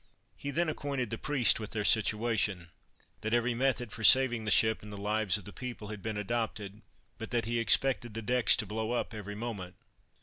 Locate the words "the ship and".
4.45-4.91